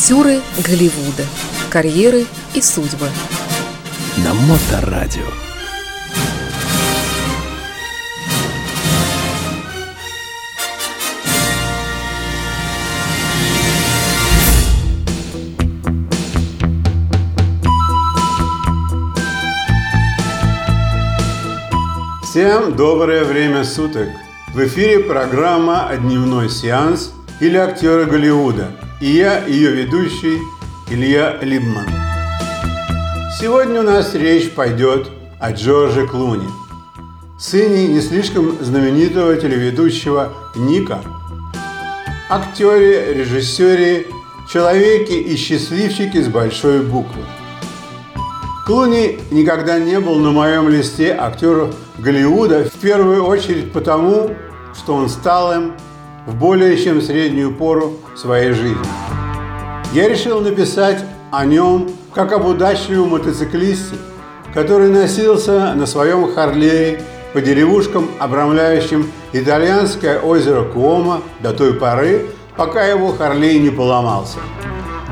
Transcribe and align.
Актеры 0.00 0.40
Голливуда. 0.66 1.26
Карьеры 1.68 2.24
и 2.54 2.62
судьбы. 2.62 3.06
На 4.24 4.32
Моторадио. 4.32 5.26
Всем 22.22 22.74
доброе 22.74 23.24
время 23.24 23.64
суток! 23.64 24.08
В 24.54 24.64
эфире 24.64 25.00
программа 25.00 25.90
«Дневной 25.94 26.48
сеанс» 26.48 27.12
или 27.40 27.58
«Актеры 27.58 28.06
Голливуда» 28.06 28.70
и 29.00 29.12
я, 29.12 29.46
ее 29.46 29.70
ведущий 29.70 30.42
Илья 30.90 31.38
Либман. 31.40 31.86
Сегодня 33.40 33.80
у 33.80 33.82
нас 33.82 34.14
речь 34.14 34.50
пойдет 34.50 35.08
о 35.40 35.52
Джорже 35.52 36.06
Клуни, 36.06 36.48
сыне 37.38 37.88
не 37.88 38.00
слишком 38.02 38.62
знаменитого 38.62 39.36
телеведущего 39.36 40.34
Ника, 40.54 41.00
актере, 42.28 43.14
режиссере, 43.14 44.06
человеке 44.52 45.18
и 45.18 45.34
счастливчике 45.34 46.22
с 46.22 46.28
большой 46.28 46.82
буквы. 46.82 47.22
Клуни 48.66 49.18
никогда 49.30 49.78
не 49.78 49.98
был 49.98 50.16
на 50.16 50.30
моем 50.30 50.68
листе 50.68 51.16
актеров 51.18 51.74
Голливуда, 51.98 52.64
в 52.64 52.78
первую 52.80 53.24
очередь 53.24 53.72
потому, 53.72 54.30
что 54.74 54.94
он 54.94 55.08
стал 55.08 55.54
им 55.54 55.72
в 56.26 56.34
более 56.34 56.76
чем 56.76 57.00
среднюю 57.00 57.52
пору 57.54 57.94
своей 58.16 58.52
жизни. 58.52 58.76
Я 59.92 60.08
решил 60.08 60.40
написать 60.40 61.04
о 61.30 61.44
нем 61.44 61.90
как 62.14 62.32
об 62.32 62.46
удачливом 62.46 63.10
мотоциклисте, 63.10 63.96
который 64.54 64.88
носился 64.88 65.74
на 65.74 65.86
своем 65.86 66.32
Харлее 66.32 67.00
по 67.32 67.40
деревушкам, 67.40 68.08
обрамляющим 68.18 69.10
итальянское 69.32 70.18
озеро 70.18 70.64
Куома 70.64 71.22
до 71.40 71.52
той 71.52 71.74
поры, 71.74 72.26
пока 72.56 72.84
его 72.84 73.12
Харлей 73.12 73.58
не 73.58 73.70
поломался. 73.70 74.38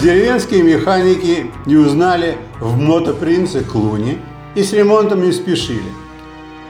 Деревенские 0.01 0.63
механики 0.63 1.51
не 1.67 1.77
узнали 1.77 2.37
в 2.61 2.77
мотопринце 2.77 3.65
Клуни 3.65 4.19
и 4.55 4.63
с 4.63 4.73
ремонтом 4.73 5.23
не 5.23 5.33
спешили. 5.33 5.93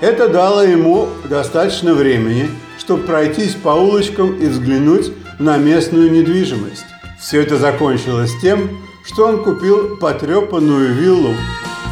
Это 0.01 0.29
дало 0.29 0.63
ему 0.63 1.09
достаточно 1.29 1.93
времени, 1.93 2.49
чтобы 2.79 3.03
пройтись 3.03 3.55
по 3.55 3.71
улочкам 3.71 4.35
и 4.35 4.47
взглянуть 4.47 5.13
на 5.39 5.57
местную 5.57 6.11
недвижимость. 6.11 6.85
Все 7.21 7.43
это 7.43 7.57
закончилось 7.57 8.33
тем, 8.41 8.71
что 9.05 9.27
он 9.27 9.43
купил 9.43 9.97
потрепанную 9.97 10.95
виллу, 10.95 11.35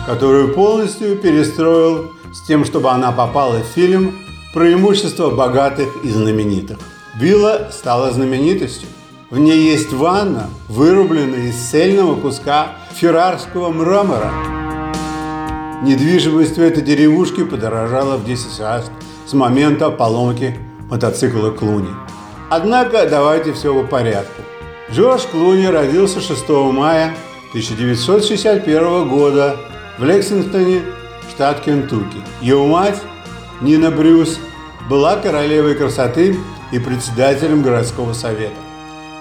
которую 0.07 0.55
полностью 0.55 1.17
перестроил 1.17 2.13
с 2.33 2.47
тем, 2.47 2.65
чтобы 2.65 2.91
она 2.91 3.13
попала 3.13 3.61
в 3.61 3.67
фильм 3.75 4.15
про 4.53 4.73
имущество 4.73 5.31
богатых 5.31 5.89
и 6.05 6.09
знаменитых. 6.09 6.79
Вилла 7.19 7.71
стала 7.73 8.13
знаменитостью. 8.13 8.89
В 9.31 9.39
ней 9.39 9.71
есть 9.71 9.93
ванна, 9.93 10.49
вырубленная 10.69 11.49
из 11.49 11.57
цельного 11.57 12.15
куска 12.21 12.73
феррарского 12.95 13.71
мрамора. 13.71 14.31
Недвижимость 15.83 16.57
в 16.57 16.61
этой 16.61 16.83
деревушке 16.83 17.45
подорожала 17.45 18.17
в 18.17 18.25
10 18.25 18.61
раз 18.61 18.91
с 19.27 19.33
момента 19.33 19.91
поломки 19.91 20.57
мотоцикла 20.91 21.51
Клуни. 21.51 21.91
Однако 22.51 23.09
давайте 23.09 23.53
все 23.53 23.75
по 23.75 23.87
порядку. 23.87 24.43
Джордж 24.93 25.23
Клуни 25.31 25.67
родился 25.67 26.21
6 26.21 26.49
мая 26.49 27.15
1961 27.51 29.09
года 29.09 29.57
в 29.99 30.05
Лексингтоне, 30.05 30.83
штат 31.31 31.61
Кентукки. 31.61 32.19
Его 32.41 32.67
мать, 32.67 33.01
Нина 33.61 33.91
Брюс, 33.91 34.39
была 34.89 35.17
королевой 35.17 35.75
красоты 35.75 36.37
и 36.71 36.79
председателем 36.79 37.63
городского 37.63 38.13
совета. 38.13 38.55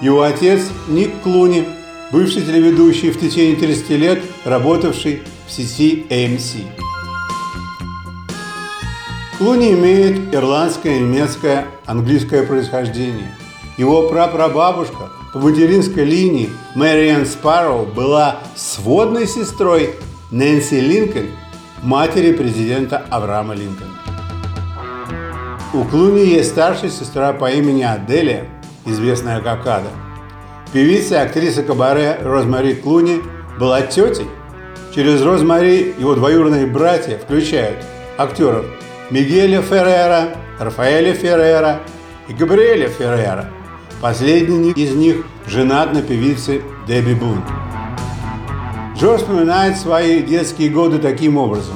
Его 0.02 0.22
отец 0.22 0.62
Ник 0.88 1.22
Клуни, 1.24 1.68
бывший 2.12 2.42
телеведущий 2.42 3.10
в 3.10 3.20
течение 3.20 3.56
30 3.56 3.90
лет, 3.92 4.22
работавший 4.44 5.24
в 5.48 5.52
сети 5.52 6.06
AMC. 6.10 6.95
Клуни 9.38 9.74
имеет 9.74 10.34
ирландское, 10.34 10.98
немецкое, 10.98 11.66
английское 11.86 12.44
происхождение. 12.44 13.36
Его 13.78 14.08
прапрабабушка 14.08 15.10
по 15.34 15.40
материнской 15.40 16.06
линии 16.06 16.50
Мэриан 16.74 17.26
Спарроу 17.26 17.86
была 17.86 18.38
сводной 18.56 19.28
сестрой 19.28 19.96
Нэнси 20.32 20.80
Линкольн, 20.80 21.32
матери 21.84 22.32
президента 22.32 23.06
Авраама 23.10 23.56
Линкольна. 23.56 23.92
У 25.74 25.84
Клуни 25.84 26.26
есть 26.26 26.52
старшая 26.52 26.90
сестра 26.90 27.34
по 27.34 27.52
имени 27.52 27.84
Аделия, 27.84 28.48
известная 28.86 29.42
как 29.42 29.68
Ада. 29.68 29.90
Певица 30.72 31.16
и 31.16 31.18
актриса 31.18 31.62
кабаре 31.62 32.18
Розмари 32.24 32.76
Клуни 32.76 33.22
была 33.60 33.82
тетей. 33.82 34.28
Через 34.94 35.22
Розмари 35.22 35.94
его 36.00 36.16
двоюродные 36.16 36.66
братья 36.66 37.18
включают 37.18 37.84
актеров 38.18 38.66
Мигеля 39.12 39.62
Феррера, 39.62 40.36
Рафаэля 40.60 41.14
Феррера 41.14 41.82
и 42.28 42.34
Габриэля 42.34 42.90
Феррера. 42.90 43.50
Последний 44.02 44.72
из 44.72 44.96
них 44.96 45.18
женат 45.46 45.94
на 45.94 46.02
певице 46.02 46.62
Дебби 46.88 47.14
Бун. 47.14 47.44
Джо 48.98 49.18
вспоминает 49.18 49.78
свои 49.78 50.24
детские 50.24 50.70
годы 50.70 50.98
таким 50.98 51.38
образом. 51.38 51.76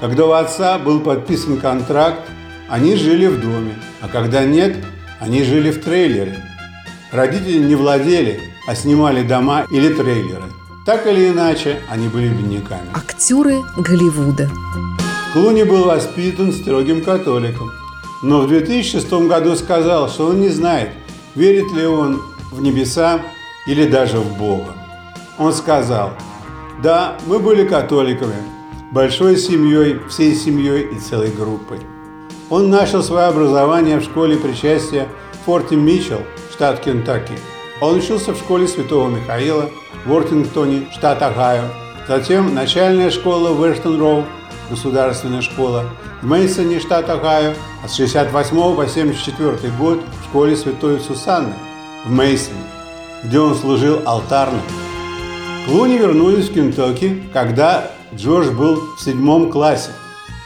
Когда 0.00 0.24
у 0.26 0.32
отца 0.32 0.78
был 0.78 0.98
подписан 1.00 1.58
контракт, 1.58 2.28
они 2.68 2.96
жили 2.96 3.26
в 3.26 3.40
доме, 3.40 3.76
а 4.00 4.08
когда 4.08 4.44
нет, 4.44 4.76
они 5.20 5.44
жили 5.44 5.70
в 5.70 5.80
трейлере. 5.80 6.42
Родители 7.12 7.58
не 7.58 7.76
владели, 7.76 8.40
а 8.66 8.74
снимали 8.74 9.22
дома 9.22 9.64
или 9.70 9.90
трейлеры. 9.90 10.50
Так 10.84 11.06
или 11.06 11.28
иначе, 11.28 11.78
они 11.88 12.08
были 12.08 12.28
бедняками. 12.28 12.88
Актеры 12.94 13.62
Голливуда. 13.76 14.50
Клуни 15.34 15.64
был 15.64 15.86
воспитан 15.86 16.52
строгим 16.52 17.02
католиком, 17.02 17.72
но 18.22 18.42
в 18.42 18.46
2006 18.46 19.12
году 19.26 19.56
сказал, 19.56 20.08
что 20.08 20.26
он 20.26 20.40
не 20.40 20.48
знает, 20.48 20.90
верит 21.34 21.72
ли 21.72 21.84
он 21.86 22.22
в 22.52 22.62
небеса 22.62 23.20
или 23.66 23.84
даже 23.84 24.20
в 24.20 24.38
Бога. 24.38 24.76
Он 25.36 25.52
сказал, 25.52 26.10
да, 26.84 27.16
мы 27.26 27.40
были 27.40 27.66
католиками, 27.66 28.36
большой 28.92 29.36
семьей, 29.36 29.98
всей 30.08 30.36
семьей 30.36 30.94
и 30.94 31.00
целой 31.00 31.32
группой. 31.32 31.80
Он 32.48 32.70
начал 32.70 33.02
свое 33.02 33.26
образование 33.26 33.98
в 33.98 34.04
школе 34.04 34.36
причастия 34.36 35.08
Форти 35.46 35.74
Митчелл, 35.74 36.20
штат 36.52 36.78
Кентукки. 36.78 37.34
Он 37.80 37.96
учился 37.96 38.34
в 38.34 38.38
школе 38.38 38.68
Святого 38.68 39.08
Михаила 39.08 39.68
в 40.06 40.12
Уортингтоне, 40.12 40.86
штат 40.92 41.20
Огайо. 41.22 41.64
Затем 42.06 42.54
начальная 42.54 43.10
школа 43.10 43.48
в 43.48 43.64
Эштон-Роу, 43.64 44.24
государственная 44.70 45.42
школа, 45.42 45.84
в 46.22 46.26
Мейсоне, 46.26 46.80
штат 46.80 47.08
Огайо, 47.10 47.54
с 47.86 47.94
68 47.94 48.76
по 48.76 48.86
74 48.86 49.72
год 49.78 50.00
в 50.20 50.24
школе 50.24 50.56
Святой 50.56 51.00
Сусанны 51.00 51.54
в 52.04 52.10
Мейсоне, 52.10 52.64
где 53.22 53.40
он 53.40 53.54
служил 53.54 54.00
алтарным. 54.04 54.62
Клуни 55.66 55.96
вернулись 55.96 56.48
в 56.48 56.54
Кентукки, 56.54 57.22
когда 57.32 57.90
Джордж 58.14 58.50
был 58.50 58.80
в 58.96 59.00
седьмом 59.00 59.50
классе. 59.50 59.90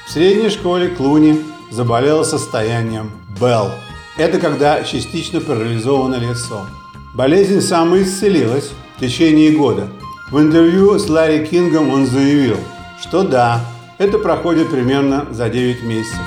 В 0.06 0.10
средней 0.10 0.48
школе 0.48 0.88
Клуни 0.88 1.44
заболел 1.70 2.24
состоянием 2.24 3.10
Белл. 3.40 3.70
Это 4.16 4.38
когда 4.38 4.82
частично 4.84 5.40
парализовано 5.40 6.16
лицо. 6.16 6.66
Болезнь 7.14 7.60
самоисцелилась 7.60 8.70
в 8.96 9.00
течение 9.00 9.52
года. 9.52 9.88
В 10.30 10.38
интервью 10.38 10.98
с 10.98 11.08
Ларри 11.08 11.46
Кингом 11.46 11.90
он 11.90 12.06
заявил, 12.06 12.58
что 13.00 13.22
да, 13.22 13.64
это 13.98 14.18
проходит 14.18 14.70
примерно 14.70 15.26
за 15.30 15.48
9 15.48 15.82
месяцев. 15.82 16.20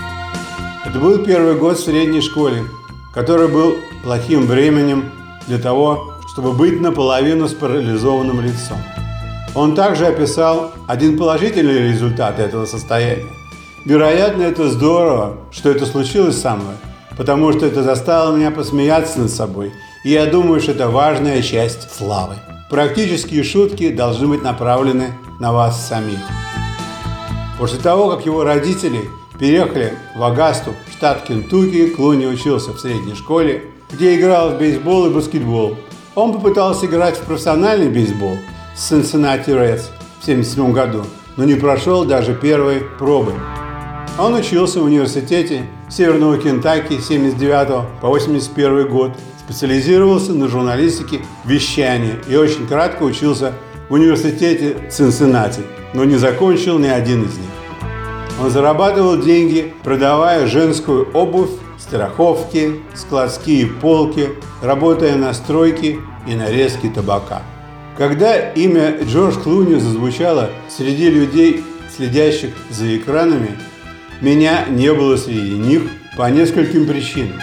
Это 0.86 1.00
был 1.00 1.20
первый 1.20 1.56
год 1.56 1.78
в 1.78 1.84
средней 1.84 2.22
школе, 2.22 2.66
который 3.14 3.48
был 3.48 3.76
плохим 4.04 4.46
временем 4.46 5.12
для 5.48 5.58
того, 5.58 6.14
чтобы 6.32 6.52
быть 6.52 6.82
наполовину 6.82 7.48
с 7.48 7.54
парализованным 7.54 8.42
лицом. 8.42 8.78
Он 9.56 9.76
также 9.76 10.08
описал 10.08 10.72
один 10.88 11.18
положительный 11.18 11.90
результат 11.90 12.40
этого 12.40 12.66
состояния. 12.66 13.28
Вероятно, 13.86 14.44
это 14.44 14.70
здорово, 14.70 15.38
что 15.52 15.70
это 15.70 15.86
случилось 15.86 16.40
со 16.40 16.56
мной, 16.56 16.76
потому 17.18 17.52
что 17.52 17.66
это 17.66 17.84
заставило 17.84 18.36
меня 18.36 18.52
посмеяться 18.52 19.20
над 19.20 19.32
собой, 19.32 19.74
и 20.04 20.12
я 20.12 20.26
думаю, 20.26 20.62
что 20.62 20.72
это 20.72 20.90
важная 20.90 21.42
часть 21.42 21.94
славы. 21.96 22.36
Практические 22.70 23.44
шутки 23.44 23.92
должны 23.92 24.28
быть 24.28 24.44
направлены 24.44 25.14
на 25.40 25.52
вас 25.52 25.88
самих. 25.88 26.20
После 27.62 27.78
того, 27.78 28.10
как 28.10 28.26
его 28.26 28.44
родители 28.44 29.08
переехали 29.38 29.94
в 30.16 30.24
Агасту, 30.24 30.74
штат 30.92 31.22
Кентукки, 31.22 31.90
Клуни 31.90 32.26
учился 32.26 32.72
в 32.72 32.80
средней 32.80 33.14
школе, 33.14 33.66
где 33.92 34.20
играл 34.20 34.50
в 34.50 34.58
бейсбол 34.58 35.06
и 35.06 35.10
баскетбол. 35.14 35.78
Он 36.16 36.34
попытался 36.34 36.88
играть 36.88 37.18
в 37.18 37.22
профессиональный 37.22 37.88
бейсбол 37.88 38.36
с 38.76 38.92
Cincinnati 38.92 39.50
Reds 39.50 39.92
в 40.22 40.24
1977 40.24 40.74
году, 40.74 41.04
но 41.38 41.44
не 41.44 41.54
прошел 41.54 42.04
даже 42.04 42.34
первой 42.34 42.82
пробы. 42.98 43.36
Он 44.18 44.34
учился 44.34 44.80
в 44.80 44.86
университете 44.86 45.68
Северного 45.88 46.40
Кентаки 46.40 46.98
с 46.98 47.10
79 47.10 48.02
по 48.02 48.08
81 48.08 48.90
год, 48.90 49.12
специализировался 49.46 50.34
на 50.34 50.48
журналистике 50.48 51.22
вещания 51.46 52.18
и 52.28 52.36
очень 52.36 52.66
кратко 52.66 53.04
учился 53.04 53.54
в 53.92 53.94
университете 53.94 54.78
Цинциннати, 54.90 55.64
но 55.94 56.06
не 56.06 56.16
закончил 56.16 56.80
ни 56.80 56.88
один 56.88 57.24
из 57.24 57.38
них. 57.38 57.50
Он 58.42 58.50
зарабатывал 58.50 59.18
деньги, 59.18 59.74
продавая 59.84 60.48
женскую 60.48 61.12
обувь, 61.12 61.50
страховки, 61.78 62.80
складские 62.94 63.68
полки, 63.68 64.30
работая 64.62 65.18
на 65.18 65.34
стройке 65.34 65.98
и 66.26 66.36
нарезке 66.36 66.90
табака. 66.90 67.42
Когда 67.98 68.40
имя 68.54 68.98
Джордж 69.04 69.36
Клуни 69.36 69.78
зазвучало 69.78 70.52
среди 70.70 71.10
людей, 71.10 71.62
следящих 71.94 72.52
за 72.70 72.96
экранами, 72.96 73.58
меня 74.22 74.68
не 74.70 74.94
было 74.94 75.18
среди 75.18 75.58
них 75.58 75.82
по 76.16 76.32
нескольким 76.32 76.88
причинам. 76.88 77.42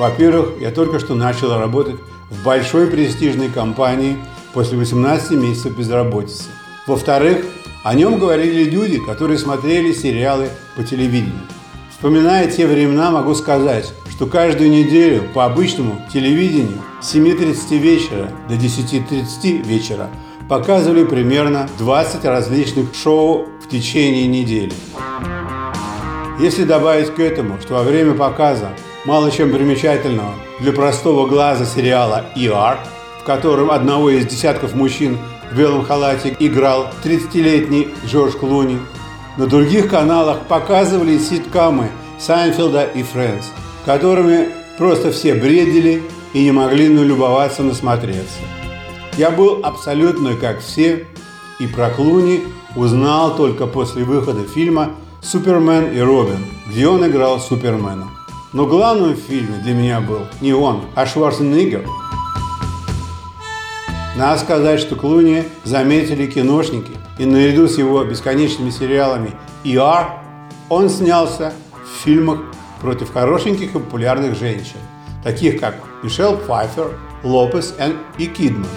Во-первых, 0.00 0.60
я 0.60 0.72
только 0.72 0.98
что 0.98 1.14
начал 1.14 1.56
работать 1.56 2.00
в 2.28 2.44
большой 2.44 2.88
престижной 2.88 3.50
компании 3.50 4.16
после 4.54 4.78
18 4.78 5.32
месяцев 5.32 5.76
безработицы. 5.76 6.44
Во-вторых, 6.86 7.44
о 7.82 7.94
нем 7.94 8.18
говорили 8.18 8.64
люди, 8.70 8.98
которые 8.98 9.36
смотрели 9.38 9.92
сериалы 9.92 10.48
по 10.76 10.84
телевидению. 10.84 11.42
Вспоминая 11.90 12.50
те 12.50 12.66
времена, 12.66 13.10
могу 13.10 13.34
сказать, 13.34 13.92
что 14.10 14.26
каждую 14.26 14.70
неделю 14.70 15.24
по 15.34 15.44
обычному 15.44 16.00
телевидению 16.12 16.80
с 17.02 17.14
7.30 17.14 17.78
вечера 17.78 18.30
до 18.48 18.54
10.30 18.54 19.66
вечера 19.66 20.08
показывали 20.48 21.04
примерно 21.04 21.68
20 21.78 22.24
различных 22.24 22.94
шоу 22.94 23.46
в 23.62 23.68
течение 23.68 24.26
недели. 24.26 24.72
Если 26.38 26.64
добавить 26.64 27.14
к 27.14 27.18
этому, 27.18 27.60
что 27.60 27.74
во 27.74 27.82
время 27.82 28.14
показа 28.14 28.70
мало 29.04 29.30
чем 29.30 29.50
примечательного 29.50 30.34
для 30.60 30.72
простого 30.72 31.26
глаза 31.26 31.64
сериала 31.64 32.26
ER, 32.36 32.78
в 33.24 33.26
котором 33.26 33.70
одного 33.70 34.10
из 34.10 34.26
десятков 34.26 34.74
мужчин 34.74 35.16
в 35.50 35.56
белом 35.56 35.82
халате 35.82 36.36
играл 36.40 36.88
30-летний 37.02 37.88
Джордж 38.04 38.32
Клуни, 38.34 38.78
на 39.38 39.46
других 39.46 39.88
каналах 39.88 40.40
показывали 40.40 41.16
ситкамы 41.16 41.88
Сайнфилда 42.18 42.84
и 42.84 43.02
Фрэнс, 43.02 43.46
которыми 43.86 44.48
просто 44.76 45.10
все 45.10 45.32
бредили 45.32 46.02
и 46.34 46.44
не 46.44 46.52
могли 46.52 46.90
налюбоваться 46.90 47.62
насмотреться. 47.62 48.40
Я 49.16 49.30
был 49.30 49.60
абсолютно 49.62 50.36
как 50.36 50.60
все, 50.60 51.06
и 51.58 51.66
про 51.66 51.88
Клуни 51.88 52.44
узнал 52.76 53.36
только 53.36 53.66
после 53.66 54.04
выхода 54.04 54.44
фильма 54.44 54.90
«Супермен 55.22 55.92
и 55.94 56.00
Робин», 56.00 56.44
где 56.68 56.88
он 56.88 57.06
играл 57.06 57.40
Супермена. 57.40 58.06
Но 58.52 58.66
главным 58.66 59.14
в 59.14 59.18
фильме 59.18 59.62
для 59.62 59.72
меня 59.72 60.02
был 60.02 60.26
не 60.42 60.52
он, 60.52 60.82
а 60.94 61.06
Шварценеггер. 61.06 61.86
Надо 64.16 64.38
сказать, 64.38 64.78
что 64.78 64.94
Клуни 64.94 65.42
заметили 65.64 66.26
киношники, 66.26 66.92
и 67.18 67.26
наряду 67.26 67.66
с 67.66 67.78
его 67.78 68.04
бесконечными 68.04 68.70
сериалами 68.70 69.32
ER 69.64 70.06
он 70.68 70.88
снялся 70.88 71.52
в 71.72 72.04
фильмах 72.04 72.38
против 72.80 73.12
хорошеньких 73.12 73.70
и 73.70 73.78
популярных 73.78 74.38
женщин, 74.38 74.76
таких 75.24 75.58
как 75.58 75.74
Мишель 76.04 76.36
Пфайфер, 76.36 76.92
Лопес 77.24 77.74
и 78.16 78.26
Кидман. 78.26 78.68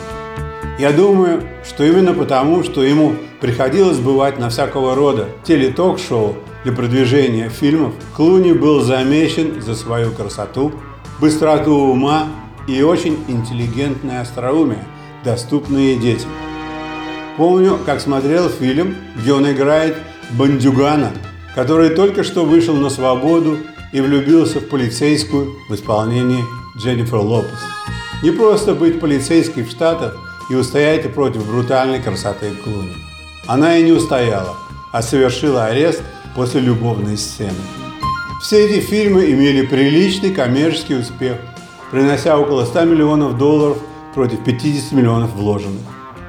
Я 0.80 0.92
думаю, 0.92 1.44
что 1.64 1.84
именно 1.84 2.14
потому, 2.14 2.64
что 2.64 2.82
ему 2.82 3.14
приходилось 3.40 4.00
бывать 4.00 4.40
на 4.40 4.50
всякого 4.50 4.96
рода 4.96 5.28
телеток-шоу 5.44 6.36
для 6.64 6.74
продвижения 6.74 7.50
фильмов, 7.50 7.94
Клуни 8.16 8.54
был 8.54 8.82
замечен 8.82 9.62
за 9.62 9.76
свою 9.76 10.12
красоту, 10.12 10.72
быстроту 11.20 11.76
ума 11.76 12.28
и 12.68 12.82
очень 12.82 13.24
интеллигентное 13.28 14.22
остроумие, 14.22 14.84
доступные 15.28 15.98
детям. 15.98 16.30
Помню, 17.36 17.78
как 17.86 18.00
смотрел 18.00 18.48
фильм, 18.48 18.96
где 19.18 19.34
он 19.34 19.52
играет 19.52 19.98
бандюгана, 20.32 21.12
который 21.54 21.90
только 21.90 22.24
что 22.24 22.46
вышел 22.46 22.76
на 22.76 22.90
свободу 22.90 23.58
и 23.92 24.00
влюбился 24.00 24.62
в 24.62 24.70
полицейскую 24.70 25.54
в 25.68 25.76
исполнении 25.76 26.46
Дженнифер 26.78 27.18
Лопес. 27.18 27.60
Не 28.24 28.32
просто 28.32 28.74
быть 28.74 29.02
полицейской 29.02 29.64
в 29.64 29.70
Штатах 29.70 30.16
и 30.50 30.56
устоять 30.56 31.14
против 31.14 31.46
брутальной 31.46 32.02
красоты 32.02 32.52
Клуни. 32.64 32.96
Она 33.48 33.78
и 33.78 33.84
не 33.84 33.92
устояла, 33.92 34.56
а 34.94 35.02
совершила 35.02 35.66
арест 35.66 36.04
после 36.36 36.62
любовной 36.62 37.18
сцены. 37.18 37.52
Все 38.42 38.66
эти 38.66 38.80
фильмы 38.80 39.30
имели 39.30 39.66
приличный 39.66 40.34
коммерческий 40.34 40.96
успех, 40.96 41.38
принося 41.92 42.38
около 42.38 42.64
100 42.64 42.86
миллионов 42.86 43.38
долларов 43.38 43.78
против 44.18 44.44
50 44.44 44.94
миллионов 44.94 45.36
вложенных. 45.36 45.84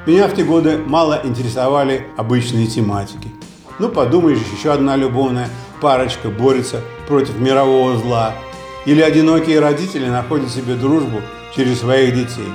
Меня 0.05 0.29
в 0.29 0.35
те 0.35 0.45
годы 0.45 0.77
мало 0.77 1.23
интересовали 1.25 2.07
обычные 2.19 2.67
тематики. 2.67 3.31
Ну, 3.79 3.89
подумаешь, 3.89 4.41
еще 4.55 4.73
одна 4.73 4.95
любовная 4.95 5.49
парочка 5.81 6.29
борется 6.29 6.83
против 7.07 7.39
мирового 7.41 7.97
зла. 7.97 8.35
Или 8.85 9.01
одинокие 9.01 9.59
родители 9.59 10.07
находят 10.07 10.51
себе 10.51 10.75
дружбу 10.75 11.23
через 11.57 11.81
своих 11.81 12.15
детей. 12.15 12.53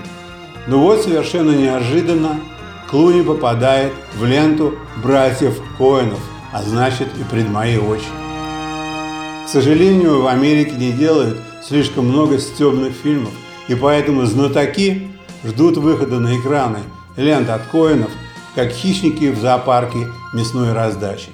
Но 0.67 0.77
вот 0.77 1.01
совершенно 1.01 1.49
неожиданно 1.49 2.39
Клуни 2.87 3.23
попадает 3.23 3.91
в 4.15 4.23
ленту 4.25 4.75
братьев 5.03 5.59
Коинов, 5.79 6.19
а 6.51 6.61
значит 6.61 7.07
и 7.19 7.23
пред 7.23 7.49
мои 7.49 7.79
очи. 7.79 8.05
К 9.47 9.49
сожалению, 9.49 10.21
в 10.21 10.27
Америке 10.27 10.75
не 10.75 10.91
делают 10.91 11.39
слишком 11.67 12.09
много 12.09 12.37
стебных 12.37 12.93
фильмов, 12.93 13.31
и 13.67 13.73
поэтому 13.73 14.27
знатоки 14.27 15.09
ждут 15.43 15.77
выхода 15.77 16.19
на 16.19 16.39
экраны 16.39 16.79
лент 17.17 17.49
от 17.49 17.63
Коинов, 17.67 18.11
как 18.55 18.71
хищники 18.71 19.31
в 19.31 19.39
зоопарке 19.39 20.07
мясной 20.33 20.73
раздачи. 20.73 21.29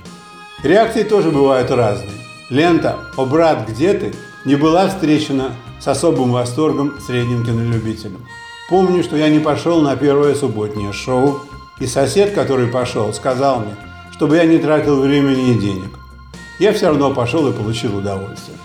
Реакции 0.63 1.03
тоже 1.03 1.31
бывают 1.31 1.71
разные. 1.71 2.11
Лента 2.49 2.97
«О, 3.15 3.25
брат, 3.25 3.67
где 3.67 3.93
ты?» 3.93 4.13
не 4.45 4.55
была 4.55 4.87
встречена 4.87 5.51
с 5.79 5.87
особым 5.87 6.31
восторгом 6.31 6.93
средним 7.05 7.45
кинолюбителем. 7.45 8.25
Помню, 8.69 9.03
что 9.03 9.15
я 9.15 9.29
не 9.29 9.39
пошел 9.39 9.81
на 9.81 9.95
первое 9.95 10.35
субботнее 10.35 10.93
шоу, 10.93 11.41
и 11.79 11.87
сосед, 11.87 12.33
который 12.33 12.67
пошел, 12.67 13.13
сказал 13.13 13.61
мне, 13.61 13.75
чтобы 14.11 14.35
я 14.35 14.45
не 14.45 14.57
тратил 14.57 14.99
времени 14.99 15.51
и 15.51 15.59
денег. 15.59 15.97
Я 16.59 16.73
все 16.73 16.87
равно 16.87 17.13
пошел 17.13 17.47
и 17.47 17.53
получил 17.53 17.97
удовольствие. 17.97 18.57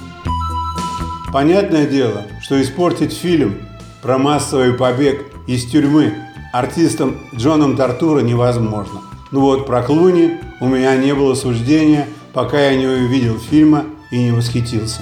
Понятное 1.32 1.86
дело, 1.86 2.24
что 2.42 2.60
испортить 2.60 3.12
фильм 3.12 3.56
про 4.02 4.18
массовый 4.18 4.74
побег 4.74 5.26
из 5.46 5.64
тюрьмы 5.66 6.14
артистом 6.52 7.16
Джоном 7.34 7.76
Тартура 7.76 8.20
невозможно. 8.20 9.00
Ну 9.30 9.40
вот 9.40 9.66
про 9.66 9.82
Клуни 9.82 10.38
у 10.60 10.68
меня 10.68 10.96
не 10.96 11.14
было 11.14 11.34
суждения, 11.34 12.08
пока 12.32 12.60
я 12.60 12.76
не 12.76 12.86
увидел 12.86 13.38
фильма 13.38 13.84
и 14.10 14.18
не 14.18 14.30
восхитился. 14.30 15.00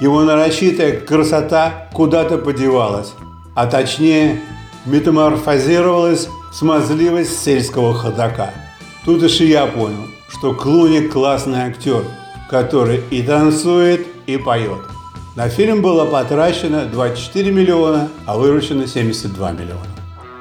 Его 0.00 0.22
нарочитая 0.22 1.00
красота 1.00 1.88
куда-то 1.92 2.38
подевалась, 2.38 3.14
а 3.54 3.66
точнее 3.66 4.40
метаморфозировалась 4.84 6.28
в 6.50 6.54
смазливость 6.54 7.42
сельского 7.42 7.94
ходока. 7.94 8.52
Тут 9.04 9.22
уж 9.22 9.40
и 9.40 9.46
я 9.46 9.66
понял, 9.66 10.06
что 10.28 10.54
Клуни 10.54 11.00
классный 11.08 11.60
актер, 11.60 12.04
который 12.50 13.02
и 13.10 13.22
танцует, 13.22 14.06
и 14.26 14.36
поет. 14.36 14.95
На 15.36 15.50
фильм 15.50 15.82
было 15.82 16.06
потрачено 16.06 16.86
24 16.86 17.52
миллиона, 17.52 18.08
а 18.24 18.38
выручено 18.38 18.86
72 18.86 19.52
миллиона. 19.52 19.84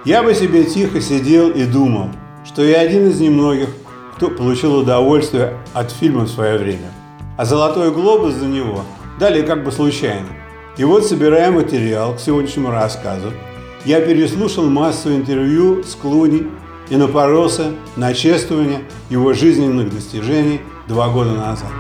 Я 0.06 0.24
бы 0.24 0.34
себе 0.34 0.64
тихо 0.64 1.02
сидел 1.02 1.50
и 1.50 1.66
думал, 1.66 2.12
что 2.46 2.64
я 2.64 2.80
один 2.80 3.10
из 3.10 3.20
немногих, 3.20 3.68
кто 4.16 4.30
получил 4.30 4.78
удовольствие 4.78 5.58
от 5.74 5.92
фильма 5.92 6.22
в 6.22 6.30
свое 6.30 6.58
время. 6.58 6.94
А 7.36 7.44
«Золотой 7.44 7.92
глобус» 7.92 8.36
за 8.36 8.46
него 8.46 8.86
дали 9.20 9.42
как 9.42 9.66
бы 9.66 9.74
случайно. 9.74 10.30
И 10.78 10.86
вот, 10.86 11.06
собирая 11.06 11.52
материал 11.52 12.16
к 12.16 12.22
сегодняшнему 12.22 12.72
рассказу, 12.72 13.34
я 13.84 14.00
переслушал 14.00 14.70
массу 14.70 15.14
интервью 15.14 15.84
с 15.84 15.94
Клуни 15.96 16.48
и 16.90 16.96
напоролся 16.96 17.74
на 17.98 18.14
чествование 18.14 18.80
его 19.10 19.34
жизненных 19.34 19.94
достижений 19.94 20.62
два 20.88 21.10
года 21.10 21.32
назад. 21.32 21.72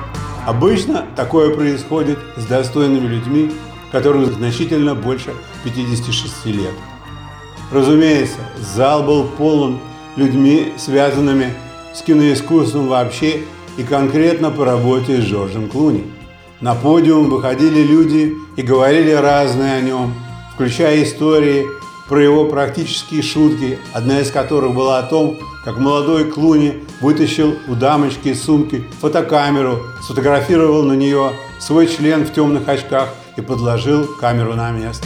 Обычно 0.45 1.05
такое 1.15 1.55
происходит 1.55 2.19
с 2.37 2.45
достойными 2.45 3.07
людьми, 3.07 3.51
которым 3.91 4.25
значительно 4.25 4.93
больше 4.93 5.33
56 5.63 6.45
лет. 6.45 6.73
Разумеется, 7.71 8.37
зал 8.59 9.03
был 9.03 9.23
полон 9.23 9.79
людьми, 10.15 10.73
связанными 10.77 11.51
с 11.95 12.01
киноискусством 12.03 12.87
вообще 12.87 13.41
и 13.77 13.83
конкретно 13.83 14.51
по 14.51 14.65
работе 14.65 15.19
с 15.19 15.25
Джорджем 15.25 15.67
Клуни. 15.67 16.03
На 16.61 16.75
подиум 16.75 17.29
выходили 17.29 17.81
люди 17.81 18.33
и 18.55 18.61
говорили 18.61 19.11
разное 19.11 19.79
о 19.79 19.81
нем, 19.81 20.13
включая 20.53 21.03
истории 21.03 21.65
про 22.07 22.21
его 22.21 22.45
практические 22.45 23.21
шутки, 23.21 23.79
одна 23.93 24.19
из 24.19 24.31
которых 24.31 24.73
была 24.73 24.99
о 24.99 25.03
том, 25.03 25.37
как 25.63 25.77
молодой 25.77 26.25
Клуни 26.25 26.83
вытащил 27.01 27.55
у 27.67 27.75
дамочки 27.75 28.29
из 28.29 28.43
сумки 28.43 28.85
фотокамеру, 29.01 29.79
сфотографировал 30.03 30.83
на 30.83 30.93
нее 30.93 31.31
свой 31.59 31.87
член 31.87 32.25
в 32.25 32.33
темных 32.33 32.67
очках 32.67 33.09
и 33.35 33.41
подложил 33.41 34.07
камеру 34.19 34.53
на 34.53 34.71
место. 34.71 35.05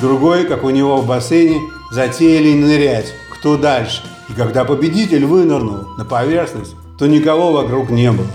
Другой, 0.00 0.44
как 0.44 0.64
у 0.64 0.70
него 0.70 0.98
в 0.98 1.06
бассейне, 1.06 1.60
затеяли 1.90 2.52
нырять, 2.52 3.14
кто 3.32 3.56
дальше. 3.56 4.02
И 4.28 4.32
когда 4.34 4.64
победитель 4.64 5.24
вынырнул 5.24 5.88
на 5.96 6.04
поверхность, 6.04 6.74
то 6.98 7.06
никого 7.06 7.52
вокруг 7.52 7.90
не 7.90 8.12
было. 8.12 8.26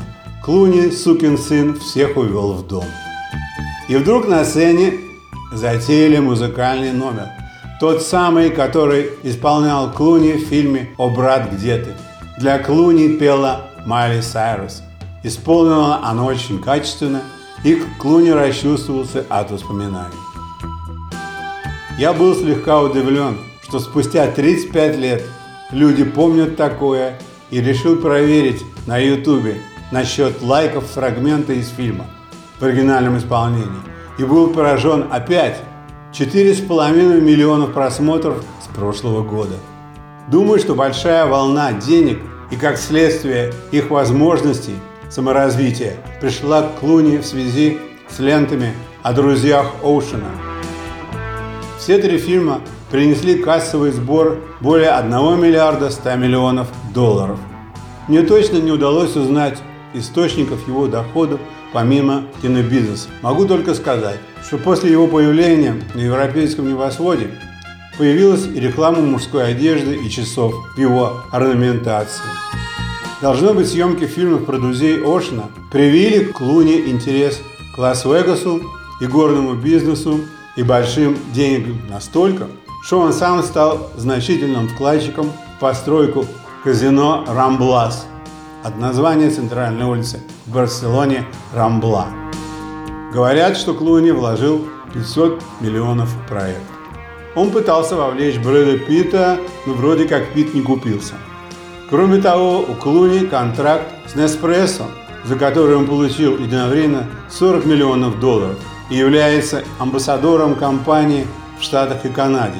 Клуни, 0.43 0.89
сукин 0.89 1.37
сын, 1.37 1.77
всех 1.79 2.17
увел 2.17 2.53
в 2.53 2.65
дом. 2.65 2.85
И 3.87 3.95
вдруг 3.95 4.27
на 4.27 4.43
сцене 4.43 4.93
затеяли 5.53 6.17
музыкальный 6.17 6.91
номер. 6.91 7.27
Тот 7.81 8.03
самый, 8.03 8.51
который 8.51 9.09
исполнял 9.23 9.91
Клуни 9.91 10.33
в 10.33 10.47
фильме 10.47 10.91
«О, 10.99 11.09
брат, 11.09 11.51
где 11.51 11.77
ты?». 11.79 11.95
Для 12.37 12.59
Клуни 12.59 13.17
пела 13.17 13.71
Майли 13.87 14.21
Сайрус. 14.21 14.83
Исполнила 15.23 15.99
она 16.03 16.23
очень 16.25 16.61
качественно, 16.61 17.23
и 17.63 17.81
Клуни 17.97 18.29
расчувствовался 18.29 19.25
от 19.29 19.49
воспоминаний. 19.49 20.13
Я 21.97 22.13
был 22.13 22.35
слегка 22.35 22.79
удивлен, 22.79 23.39
что 23.63 23.79
спустя 23.79 24.27
35 24.27 24.97
лет 24.97 25.23
люди 25.71 26.03
помнят 26.03 26.55
такое 26.55 27.17
и 27.49 27.61
решил 27.61 27.95
проверить 27.95 28.61
на 28.85 28.99
ютубе 28.99 29.59
насчет 29.91 30.43
лайков 30.43 30.85
фрагмента 30.85 31.53
из 31.53 31.69
фильма 31.69 32.05
в 32.59 32.63
оригинальном 32.63 33.17
исполнении. 33.17 33.81
И 34.19 34.23
был 34.23 34.51
поражен 34.51 35.07
опять 35.09 35.57
4,5 36.13 37.21
миллионов 37.21 37.73
просмотров 37.73 38.43
с 38.61 38.67
прошлого 38.75 39.23
года. 39.23 39.55
Думаю, 40.27 40.59
что 40.59 40.75
большая 40.75 41.25
волна 41.25 41.71
денег 41.71 42.19
и 42.51 42.57
как 42.57 42.77
следствие 42.77 43.53
их 43.71 43.89
возможностей 43.89 44.75
саморазвития 45.09 45.95
пришла 46.19 46.63
к 46.63 46.79
Клуни 46.79 47.17
в 47.17 47.25
связи 47.25 47.77
с 48.09 48.19
лентами 48.19 48.73
о 49.03 49.13
друзьях 49.13 49.71
Оушена. 49.83 50.31
Все 51.79 51.97
три 51.97 52.17
фильма 52.17 52.59
принесли 52.91 53.41
кассовый 53.41 53.91
сбор 53.91 54.39
более 54.59 54.89
1 54.89 55.11
миллиарда 55.41 55.89
100 55.89 56.15
миллионов 56.17 56.67
долларов. 56.93 57.39
Мне 58.09 58.21
точно 58.23 58.57
не 58.57 58.71
удалось 58.71 59.15
узнать 59.15 59.59
источников 59.93 60.67
его 60.67 60.87
доходов 60.87 61.39
помимо 61.73 62.25
кинобизнеса. 62.41 63.09
Могу 63.21 63.45
только 63.45 63.73
сказать, 63.73 64.19
что 64.45 64.57
после 64.57 64.91
его 64.91 65.07
появления 65.07 65.75
на 65.93 65.99
европейском 65.99 66.67
небосводе 66.67 67.29
появилась 67.97 68.45
и 68.45 68.59
реклама 68.59 69.01
мужской 69.01 69.47
одежды 69.47 69.95
и 69.95 70.09
часов 70.09 70.53
в 70.75 70.79
его 70.79 71.23
орнаментации. 71.31 72.23
Должно 73.21 73.53
быть, 73.53 73.69
съемки 73.69 74.05
фильмов 74.05 74.45
про 74.45 74.57
друзей 74.57 74.99
Ошина 75.03 75.43
привили 75.71 76.23
к 76.23 76.41
Луне 76.41 76.89
интерес 76.89 77.39
к 77.75 77.77
Лас-Вегасу 77.77 78.63
и 78.99 79.05
горному 79.05 79.53
бизнесу 79.53 80.21
и 80.55 80.63
большим 80.63 81.17
деньгам 81.33 81.79
настолько, 81.89 82.47
что 82.83 82.99
он 82.99 83.13
сам 83.13 83.43
стал 83.43 83.91
значительным 83.95 84.67
вкладчиком 84.67 85.31
в 85.57 85.59
постройку 85.59 86.25
казино 86.63 87.23
«Рамблас» 87.27 88.07
от 88.63 88.77
названия 88.77 89.29
центральной 89.29 89.85
улицы 89.85 90.19
в 90.45 90.53
Барселоне 90.53 91.25
«Рамбла». 91.53 92.07
Говорят, 93.13 93.57
что 93.57 93.73
Клуни 93.73 94.11
вложил 94.11 94.67
500 94.93 95.41
миллионов 95.59 96.09
в 96.09 96.27
проект. 96.27 96.61
Он 97.35 97.49
пытался 97.49 97.95
вовлечь 97.95 98.37
Брэда 98.37 98.77
Питта, 98.79 99.37
но 99.65 99.73
вроде 99.73 100.07
как 100.07 100.33
Питт 100.33 100.53
не 100.53 100.61
купился. 100.61 101.13
Кроме 101.89 102.21
того, 102.21 102.59
у 102.59 102.73
Клуни 102.73 103.25
контракт 103.25 103.85
с 104.07 104.15
Неспрессо, 104.15 104.85
за 105.25 105.35
который 105.35 105.75
он 105.75 105.87
получил 105.87 106.37
единовременно 106.37 107.07
40 107.29 107.65
миллионов 107.65 108.19
долларов 108.19 108.57
и 108.89 108.95
является 108.95 109.63
амбассадором 109.79 110.55
компании 110.55 111.27
в 111.59 111.63
Штатах 111.63 112.05
и 112.05 112.09
Канаде. 112.09 112.59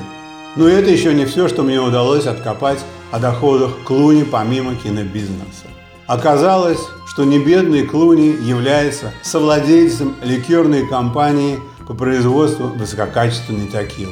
Но 0.55 0.67
это 0.67 0.91
еще 0.91 1.13
не 1.13 1.25
все, 1.25 1.47
что 1.47 1.63
мне 1.63 1.79
удалось 1.79 2.25
откопать 2.25 2.79
о 3.11 3.19
доходах 3.19 3.71
Клуни 3.85 4.23
помимо 4.23 4.75
кинобизнеса. 4.75 5.70
Оказалось, 6.11 6.89
что 7.07 7.23
небедный 7.23 7.83
Клуни 7.85 8.35
является 8.43 9.13
совладельцем 9.23 10.13
ликерной 10.21 10.85
компании 10.85 11.61
по 11.87 11.93
производству 11.93 12.67
высококачественной 12.67 13.67
текилы. 13.67 14.11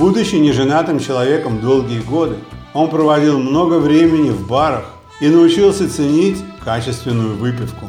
Будучи 0.00 0.34
неженатым 0.34 0.98
человеком 0.98 1.60
долгие 1.60 2.00
годы, 2.00 2.38
он 2.72 2.90
проводил 2.90 3.38
много 3.38 3.74
времени 3.74 4.30
в 4.30 4.48
барах 4.48 4.86
и 5.20 5.28
научился 5.28 5.88
ценить 5.88 6.42
качественную 6.64 7.36
выпивку. 7.36 7.88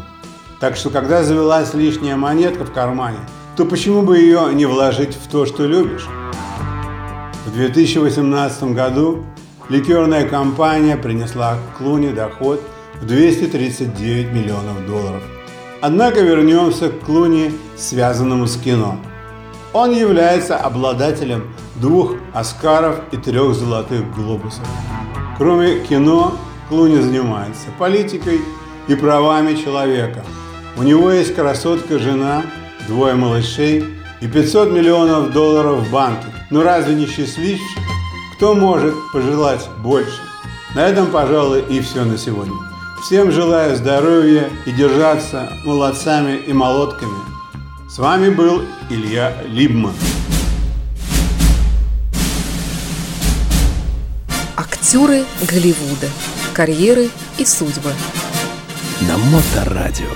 Так 0.60 0.76
что, 0.76 0.92
когда 0.92 1.24
завелась 1.24 1.74
лишняя 1.74 2.16
монетка 2.16 2.66
в 2.66 2.72
кармане, 2.72 3.18
то 3.58 3.66
почему 3.66 4.04
бы 4.04 4.20
ее 4.20 4.54
не 4.54 4.68
вложить 4.68 5.16
в 5.16 5.28
то, 5.28 5.48
что 5.48 5.66
любишь? 5.66 6.06
В 7.48 7.52
2018 7.52 8.76
году 8.76 9.26
ликерная 9.70 10.30
компания 10.30 10.98
принесла 10.98 11.58
Клуни 11.80 12.10
доход 12.10 12.62
в 13.02 13.06
239 13.06 14.32
миллионов 14.34 14.86
долларов. 14.88 15.24
Однако 15.82 16.22
вернемся 16.22 16.90
к 16.90 17.02
Клуни, 17.02 17.54
связанному 17.78 18.48
с 18.48 18.58
кино. 18.58 18.98
Он 19.74 19.92
является 19.92 20.58
обладателем 20.58 21.54
двух 21.76 22.14
Оскаров 22.34 23.02
и 23.12 23.18
трех 23.18 23.54
Золотых 23.56 24.14
Глобусов. 24.16 24.66
Кроме 25.38 25.80
кино, 25.80 26.38
Клуни 26.70 27.00
занимается 27.02 27.68
политикой 27.78 28.40
и 28.88 28.96
правами 28.96 29.56
человека. 29.56 30.24
У 30.78 30.84
него 30.84 31.12
есть 31.12 31.36
красотка-жена, 31.36 32.44
двое 32.88 33.16
малышей 33.16 33.86
и 34.22 34.28
500 34.28 34.72
миллионов 34.72 35.34
долларов 35.34 35.80
в 35.80 35.92
банке. 35.92 36.28
Ну 36.50 36.64
разве 36.64 36.96
не 36.96 37.06
счастливчик? 37.06 37.62
Кто 38.36 38.56
может 38.56 38.94
пожелать 39.14 39.70
больше? 39.84 40.22
На 40.74 40.88
этом, 40.88 41.08
пожалуй, 41.08 41.62
и 41.70 41.80
все 41.80 42.04
на 42.04 42.18
сегодня. 42.18 42.54
Всем 43.06 43.32
желаю 43.32 43.76
здоровья 43.76 44.50
и 44.66 44.72
держаться 44.72 45.54
молодцами 45.64 46.38
и 46.38 46.54
молотками. 46.54 47.20
С 47.88 48.00
вами 48.00 48.32
был 48.32 48.64
Илья 48.90 49.44
Либман. 49.48 49.94
Актеры 54.58 55.24
Голливуда. 55.48 56.10
Карьеры 56.56 57.10
и 57.38 57.46
судьбы. 57.46 57.94
На 59.02 59.20
Моторадио. 59.20 60.10